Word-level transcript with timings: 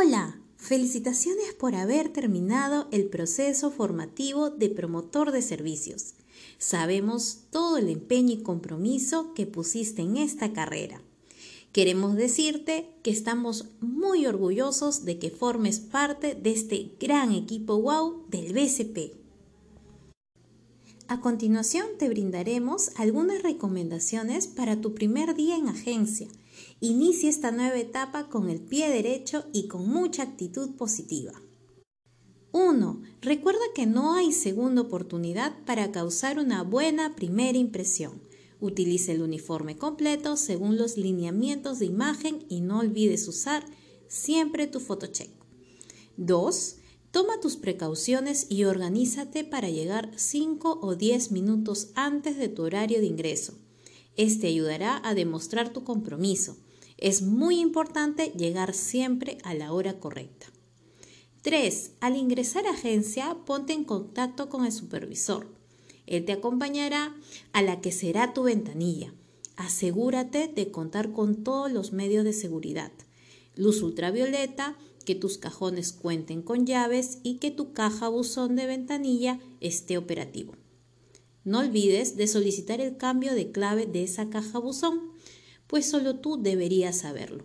Hola, 0.00 0.38
felicitaciones 0.58 1.54
por 1.58 1.74
haber 1.74 2.10
terminado 2.10 2.86
el 2.92 3.06
proceso 3.08 3.72
formativo 3.72 4.48
de 4.48 4.70
promotor 4.70 5.32
de 5.32 5.42
servicios. 5.42 6.14
Sabemos 6.56 7.40
todo 7.50 7.78
el 7.78 7.88
empeño 7.88 8.34
y 8.34 8.42
compromiso 8.44 9.34
que 9.34 9.44
pusiste 9.44 10.02
en 10.02 10.16
esta 10.16 10.52
carrera. 10.52 11.02
Queremos 11.72 12.14
decirte 12.14 12.88
que 13.02 13.10
estamos 13.10 13.70
muy 13.80 14.24
orgullosos 14.24 15.04
de 15.04 15.18
que 15.18 15.30
formes 15.30 15.80
parte 15.80 16.36
de 16.36 16.52
este 16.52 16.92
gran 17.00 17.32
equipo 17.32 17.74
WOW 17.78 18.24
del 18.28 18.52
BCP. 18.52 19.16
A 21.08 21.20
continuación 21.20 21.86
te 21.98 22.08
brindaremos 22.08 22.92
algunas 22.94 23.42
recomendaciones 23.42 24.46
para 24.46 24.80
tu 24.80 24.94
primer 24.94 25.34
día 25.34 25.56
en 25.56 25.66
agencia. 25.66 26.28
Inicia 26.80 27.28
esta 27.28 27.50
nueva 27.50 27.78
etapa 27.78 28.28
con 28.28 28.48
el 28.48 28.60
pie 28.60 28.88
derecho 28.88 29.46
y 29.52 29.68
con 29.68 29.88
mucha 29.88 30.22
actitud 30.22 30.76
positiva. 30.76 31.32
1. 32.52 33.02
Recuerda 33.20 33.60
que 33.74 33.86
no 33.86 34.14
hay 34.14 34.32
segunda 34.32 34.82
oportunidad 34.82 35.64
para 35.64 35.92
causar 35.92 36.38
una 36.38 36.62
buena 36.62 37.14
primera 37.14 37.58
impresión. 37.58 38.22
Utilice 38.60 39.12
el 39.12 39.22
uniforme 39.22 39.76
completo 39.76 40.36
según 40.36 40.76
los 40.76 40.96
lineamientos 40.96 41.78
de 41.78 41.86
imagen 41.86 42.44
y 42.48 42.60
no 42.60 42.80
olvides 42.80 43.28
usar 43.28 43.64
siempre 44.08 44.66
tu 44.66 44.80
photocheck. 44.80 45.30
2. 46.16 46.76
Toma 47.10 47.40
tus 47.40 47.56
precauciones 47.56 48.46
y 48.48 48.64
organízate 48.64 49.44
para 49.44 49.70
llegar 49.70 50.10
5 50.16 50.80
o 50.82 50.94
10 50.94 51.32
minutos 51.32 51.90
antes 51.94 52.36
de 52.36 52.48
tu 52.48 52.62
horario 52.62 53.00
de 53.00 53.06
ingreso. 53.06 53.54
Este 54.18 54.48
ayudará 54.48 55.00
a 55.04 55.14
demostrar 55.14 55.72
tu 55.72 55.84
compromiso. 55.84 56.56
Es 56.96 57.22
muy 57.22 57.60
importante 57.60 58.32
llegar 58.36 58.74
siempre 58.74 59.38
a 59.44 59.54
la 59.54 59.72
hora 59.72 60.00
correcta. 60.00 60.48
3. 61.42 61.92
Al 62.00 62.16
ingresar 62.16 62.66
a 62.66 62.72
agencia, 62.72 63.36
ponte 63.46 63.74
en 63.74 63.84
contacto 63.84 64.48
con 64.48 64.66
el 64.66 64.72
supervisor. 64.72 65.46
Él 66.06 66.24
te 66.24 66.32
acompañará 66.32 67.14
a 67.52 67.62
la 67.62 67.80
que 67.80 67.92
será 67.92 68.34
tu 68.34 68.42
ventanilla. 68.42 69.14
Asegúrate 69.54 70.48
de 70.48 70.72
contar 70.72 71.12
con 71.12 71.44
todos 71.44 71.70
los 71.70 71.92
medios 71.92 72.24
de 72.24 72.32
seguridad. 72.32 72.90
Luz 73.54 73.82
ultravioleta, 73.82 74.76
que 75.04 75.14
tus 75.14 75.38
cajones 75.38 75.92
cuenten 75.92 76.42
con 76.42 76.66
llaves 76.66 77.20
y 77.22 77.36
que 77.36 77.52
tu 77.52 77.72
caja 77.72 78.08
buzón 78.08 78.56
de 78.56 78.66
ventanilla 78.66 79.38
esté 79.60 79.96
operativo. 79.96 80.54
No 81.44 81.60
olvides 81.60 82.16
de 82.16 82.26
solicitar 82.26 82.80
el 82.80 82.96
cambio 82.96 83.34
de 83.34 83.50
clave 83.50 83.86
de 83.86 84.04
esa 84.04 84.30
caja 84.30 84.58
buzón, 84.58 85.12
pues 85.66 85.88
solo 85.88 86.16
tú 86.16 86.42
deberías 86.42 86.98
saberlo. 86.98 87.44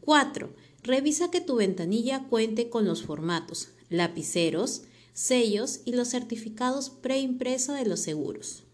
4. 0.00 0.54
Revisa 0.82 1.30
que 1.30 1.40
tu 1.40 1.56
ventanilla 1.56 2.26
cuente 2.28 2.68
con 2.70 2.84
los 2.84 3.02
formatos, 3.02 3.70
lapiceros, 3.88 4.82
sellos 5.12 5.80
y 5.84 5.92
los 5.92 6.08
certificados 6.08 6.90
preimpresos 6.90 7.76
de 7.76 7.86
los 7.86 8.00
seguros. 8.00 8.64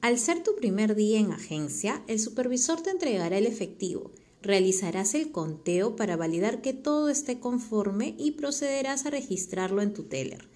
Al 0.00 0.18
ser 0.18 0.42
tu 0.42 0.54
primer 0.54 0.94
día 0.94 1.18
en 1.18 1.32
agencia, 1.32 2.04
el 2.06 2.20
supervisor 2.20 2.82
te 2.82 2.90
entregará 2.90 3.38
el 3.38 3.46
efectivo, 3.46 4.12
Realizarás 4.40 5.14
el 5.14 5.32
conteo 5.32 5.96
para 5.96 6.16
validar 6.16 6.62
que 6.62 6.72
todo 6.72 7.08
esté 7.08 7.40
conforme 7.40 8.14
y 8.18 8.32
procederás 8.32 9.04
a 9.04 9.10
registrarlo 9.10 9.82
en 9.82 9.92
tu 9.92 10.04
teller. 10.04 10.48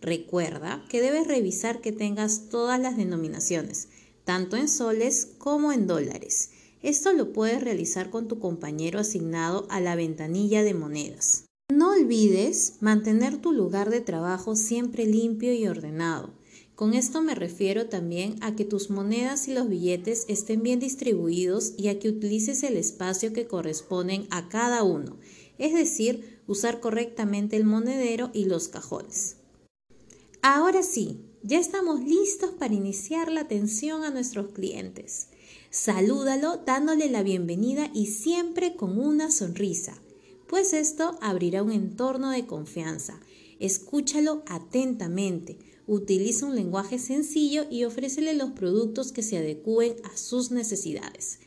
Recuerda 0.00 0.82
que 0.88 1.02
debes 1.02 1.26
revisar 1.26 1.80
que 1.80 1.92
tengas 1.92 2.48
todas 2.48 2.80
las 2.80 2.96
denominaciones, 2.96 3.88
tanto 4.24 4.56
en 4.56 4.68
soles 4.68 5.28
como 5.38 5.72
en 5.72 5.86
dólares. 5.86 6.50
Esto 6.82 7.12
lo 7.12 7.32
puedes 7.32 7.62
realizar 7.62 8.08
con 8.08 8.26
tu 8.26 8.38
compañero 8.38 8.98
asignado 8.98 9.66
a 9.68 9.80
la 9.80 9.96
ventanilla 9.96 10.62
de 10.62 10.72
monedas. 10.72 11.44
No 11.70 11.92
olvides 11.92 12.78
mantener 12.80 13.36
tu 13.36 13.52
lugar 13.52 13.90
de 13.90 14.00
trabajo 14.00 14.56
siempre 14.56 15.04
limpio 15.04 15.52
y 15.52 15.66
ordenado. 15.66 16.30
Con 16.74 16.94
esto 16.94 17.20
me 17.20 17.34
refiero 17.34 17.90
también 17.90 18.36
a 18.40 18.56
que 18.56 18.64
tus 18.64 18.88
monedas 18.88 19.48
y 19.48 19.52
los 19.52 19.68
billetes 19.68 20.24
estén 20.28 20.62
bien 20.62 20.80
distribuidos 20.80 21.74
y 21.76 21.88
a 21.88 21.98
que 21.98 22.08
utilices 22.08 22.62
el 22.62 22.78
espacio 22.78 23.34
que 23.34 23.46
corresponden 23.46 24.26
a 24.30 24.48
cada 24.48 24.82
uno, 24.82 25.18
es 25.58 25.74
decir, 25.74 26.40
usar 26.46 26.80
correctamente 26.80 27.56
el 27.56 27.64
monedero 27.64 28.30
y 28.32 28.46
los 28.46 28.68
cajones. 28.68 29.36
Ahora 30.42 30.82
sí, 30.82 31.20
ya 31.42 31.58
estamos 31.58 32.00
listos 32.00 32.50
para 32.58 32.74
iniciar 32.74 33.30
la 33.30 33.42
atención 33.42 34.04
a 34.04 34.10
nuestros 34.10 34.52
clientes. 34.52 35.28
Salúdalo 35.70 36.58
dándole 36.64 37.10
la 37.10 37.22
bienvenida 37.22 37.90
y 37.94 38.06
siempre 38.06 38.76
con 38.76 38.98
una 38.98 39.30
sonrisa, 39.30 40.00
pues 40.46 40.72
esto 40.72 41.18
abrirá 41.20 41.62
un 41.62 41.72
entorno 41.72 42.30
de 42.30 42.46
confianza. 42.46 43.20
Escúchalo 43.58 44.42
atentamente 44.46 45.58
Utiliza 45.92 46.46
un 46.46 46.54
lenguaje 46.54 47.00
sencillo 47.00 47.66
y 47.68 47.82
ofrécele 47.82 48.34
los 48.34 48.52
productos 48.52 49.10
que 49.10 49.24
se 49.24 49.38
adecúen 49.38 49.96
a 50.04 50.16
sus 50.16 50.52
necesidades. 50.52 51.40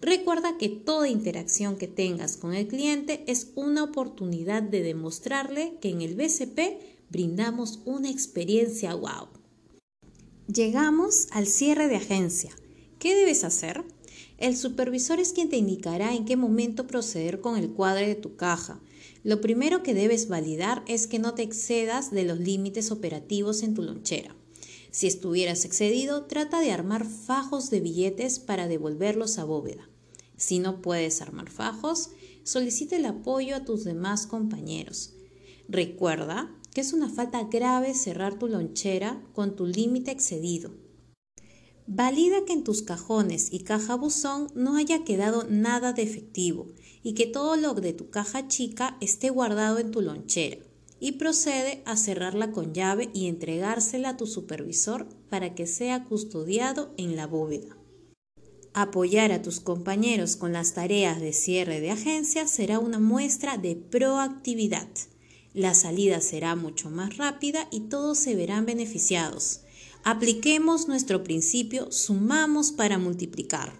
Recuerda 0.00 0.56
que 0.56 0.68
toda 0.68 1.08
interacción 1.08 1.76
que 1.76 1.88
tengas 1.88 2.36
con 2.36 2.54
el 2.54 2.68
cliente 2.68 3.24
es 3.26 3.50
una 3.56 3.82
oportunidad 3.82 4.62
de 4.62 4.84
demostrarle 4.84 5.78
que 5.80 5.88
en 5.88 6.02
el 6.02 6.14
BCP 6.14 6.97
brindamos 7.10 7.80
una 7.84 8.10
experiencia 8.10 8.94
wow. 8.94 9.28
Llegamos 10.52 11.28
al 11.30 11.46
cierre 11.46 11.88
de 11.88 11.96
agencia. 11.96 12.50
¿Qué 12.98 13.14
debes 13.14 13.44
hacer? 13.44 13.84
El 14.38 14.56
supervisor 14.56 15.18
es 15.18 15.32
quien 15.32 15.48
te 15.48 15.56
indicará 15.56 16.14
en 16.14 16.24
qué 16.24 16.36
momento 16.36 16.86
proceder 16.86 17.40
con 17.40 17.56
el 17.58 17.70
cuadre 17.70 18.06
de 18.06 18.14
tu 18.14 18.36
caja. 18.36 18.80
Lo 19.24 19.40
primero 19.40 19.82
que 19.82 19.94
debes 19.94 20.28
validar 20.28 20.84
es 20.86 21.06
que 21.06 21.18
no 21.18 21.34
te 21.34 21.42
excedas 21.42 22.10
de 22.10 22.24
los 22.24 22.38
límites 22.38 22.90
operativos 22.90 23.62
en 23.62 23.74
tu 23.74 23.82
lonchera. 23.82 24.34
Si 24.90 25.06
estuvieras 25.06 25.64
excedido, 25.64 26.24
trata 26.24 26.60
de 26.60 26.72
armar 26.72 27.04
fajos 27.04 27.68
de 27.70 27.80
billetes 27.80 28.38
para 28.38 28.68
devolverlos 28.68 29.38
a 29.38 29.44
bóveda. 29.44 29.88
Si 30.36 30.60
no 30.60 30.80
puedes 30.80 31.20
armar 31.20 31.50
fajos, 31.50 32.10
solicita 32.44 32.96
el 32.96 33.04
apoyo 33.04 33.56
a 33.56 33.64
tus 33.64 33.84
demás 33.84 34.26
compañeros. 34.26 35.14
Recuerda 35.68 36.54
que 36.78 36.82
es 36.82 36.92
una 36.92 37.08
falta 37.08 37.42
grave 37.42 37.92
cerrar 37.92 38.38
tu 38.38 38.46
lonchera 38.46 39.20
con 39.32 39.56
tu 39.56 39.66
límite 39.66 40.12
excedido. 40.12 40.70
Valida 41.88 42.44
que 42.46 42.52
en 42.52 42.62
tus 42.62 42.82
cajones 42.82 43.52
y 43.52 43.64
caja 43.64 43.96
buzón 43.96 44.46
no 44.54 44.76
haya 44.76 45.02
quedado 45.02 45.42
nada 45.50 45.92
de 45.92 46.02
efectivo 46.02 46.68
y 47.02 47.14
que 47.14 47.26
todo 47.26 47.56
lo 47.56 47.74
de 47.74 47.94
tu 47.94 48.10
caja 48.10 48.46
chica 48.46 48.96
esté 49.00 49.28
guardado 49.28 49.80
en 49.80 49.90
tu 49.90 50.02
lonchera. 50.02 50.58
Y 51.00 51.12
procede 51.18 51.82
a 51.84 51.96
cerrarla 51.96 52.52
con 52.52 52.72
llave 52.72 53.10
y 53.12 53.26
entregársela 53.26 54.10
a 54.10 54.16
tu 54.16 54.28
supervisor 54.28 55.08
para 55.28 55.56
que 55.56 55.66
sea 55.66 56.04
custodiado 56.04 56.94
en 56.96 57.16
la 57.16 57.26
bóveda. 57.26 57.76
Apoyar 58.72 59.32
a 59.32 59.42
tus 59.42 59.58
compañeros 59.58 60.36
con 60.36 60.52
las 60.52 60.74
tareas 60.74 61.20
de 61.20 61.32
cierre 61.32 61.80
de 61.80 61.90
agencia 61.90 62.46
será 62.46 62.78
una 62.78 63.00
muestra 63.00 63.58
de 63.58 63.74
proactividad. 63.74 64.86
La 65.58 65.74
salida 65.74 66.20
será 66.20 66.54
mucho 66.54 66.88
más 66.88 67.16
rápida 67.16 67.66
y 67.72 67.80
todos 67.80 68.16
se 68.16 68.36
verán 68.36 68.64
beneficiados. 68.64 69.62
Apliquemos 70.04 70.86
nuestro 70.86 71.24
principio 71.24 71.90
sumamos 71.90 72.70
para 72.70 72.96
multiplicar. 72.96 73.72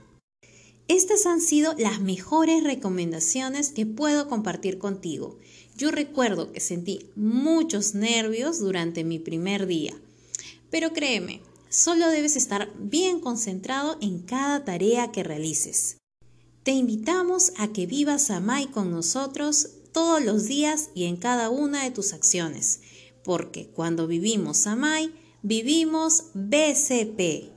Estas 0.88 1.24
han 1.24 1.40
sido 1.40 1.74
las 1.78 2.00
mejores 2.00 2.64
recomendaciones 2.64 3.70
que 3.70 3.86
puedo 3.86 4.28
compartir 4.28 4.78
contigo. 4.78 5.38
Yo 5.76 5.92
recuerdo 5.92 6.50
que 6.50 6.58
sentí 6.58 7.10
muchos 7.14 7.94
nervios 7.94 8.58
durante 8.58 9.04
mi 9.04 9.20
primer 9.20 9.68
día, 9.68 9.94
pero 10.70 10.92
créeme, 10.92 11.42
solo 11.68 12.08
debes 12.08 12.34
estar 12.34 12.72
bien 12.76 13.20
concentrado 13.20 13.98
en 14.00 14.18
cada 14.18 14.64
tarea 14.64 15.12
que 15.12 15.22
realices. 15.22 15.96
Te 16.64 16.72
invitamos 16.72 17.52
a 17.56 17.68
que 17.68 17.86
vivas 17.86 18.32
a 18.32 18.40
Mai 18.40 18.66
con 18.66 18.90
nosotros 18.90 19.68
todos 19.98 20.22
los 20.22 20.46
días 20.46 20.90
y 20.94 21.06
en 21.06 21.16
cada 21.16 21.50
una 21.50 21.82
de 21.82 21.90
tus 21.90 22.12
acciones, 22.12 22.82
porque 23.24 23.66
cuando 23.66 24.06
vivimos 24.06 24.68
a 24.68 24.76
Mai, 24.76 25.12
Vivimos 25.42 26.32
BCP. 26.34 27.52